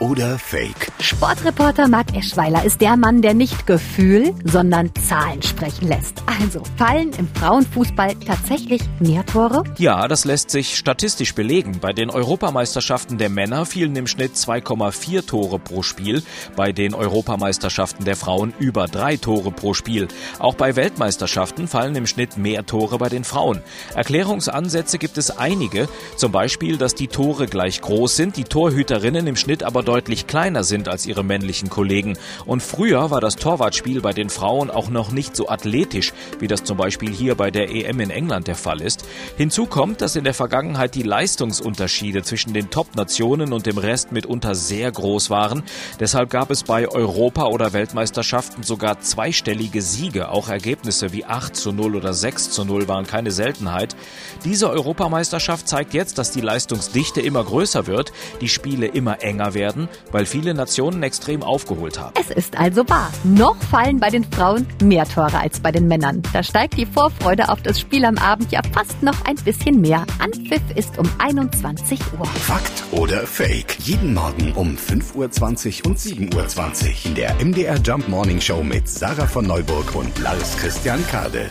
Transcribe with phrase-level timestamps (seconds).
[0.00, 0.90] oder Fake?
[0.98, 6.22] Sportreporter Marc Eschweiler ist der Mann, der nicht Gefühl, sondern Zahlen sprechen lässt.
[6.26, 9.64] Also fallen im Frauenfußball tatsächlich mehr Tore?
[9.78, 11.78] Ja, das lässt sich statistisch belegen.
[11.80, 16.22] Bei den Europameisterschaften der Männer fielen im Schnitt 2,4 Tore pro Spiel,
[16.56, 20.08] bei den Europameisterschaften der Frauen über drei Tore pro Spiel.
[20.38, 23.60] Auch bei Weltmeisterschaften fallen im Schnitt mehr Tore bei den Frauen.
[23.94, 29.36] Erklärungsansätze gibt es einige, zum Beispiel, dass die Tore gleich groß sind, die Torhüterinnen im
[29.36, 32.16] Schnitt aber deutlich kleiner sind als ihre männlichen Kollegen.
[32.46, 36.62] Und früher war das Torwartspiel bei den Frauen auch noch nicht so athletisch, wie das
[36.62, 39.04] zum Beispiel hier bei der EM in England der Fall ist.
[39.36, 44.54] Hinzu kommt, dass in der Vergangenheit die Leistungsunterschiede zwischen den Top-Nationen und dem Rest mitunter
[44.54, 45.64] sehr groß waren.
[45.98, 50.28] Deshalb gab es bei Europa- oder Weltmeisterschaften sogar zweistellige Siege.
[50.28, 53.96] Auch Ergebnisse wie 8 zu 0 oder 6 zu 0 waren keine Seltenheit.
[54.44, 59.79] Diese Europameisterschaft zeigt jetzt, dass die Leistungsdichte immer größer wird, die Spiele immer enger werden
[59.80, 62.14] werden, weil viele Nationen extrem aufgeholt haben.
[62.18, 63.10] Es ist also wahr.
[63.24, 66.22] Noch fallen bei den Frauen mehr Tore als bei den Männern.
[66.32, 70.04] Da steigt die Vorfreude auf das Spiel am Abend ja fast noch ein bisschen mehr.
[70.18, 72.26] Anpfiff ist um 21 Uhr.
[72.26, 73.76] Fakt oder Fake?
[73.80, 78.88] Jeden Morgen um 5.20 Uhr und 7.20 Uhr in der MDR Jump Morning Show mit
[78.88, 81.50] Sarah von Neuburg und Lars Christian Kade.